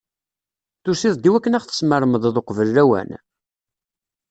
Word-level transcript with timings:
Tusiḍ-d 0.83 1.27
iwakken 1.29 1.55
ad 1.57 1.61
ɣ-tesmeremdeḍ 1.63 2.35
uqbel 2.39 2.69
lawan? 2.75 3.09